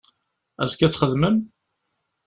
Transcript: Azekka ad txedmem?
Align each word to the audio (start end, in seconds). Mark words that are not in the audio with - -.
Azekka 0.61 0.83
ad 0.85 0.91
txedmem? 0.91 1.37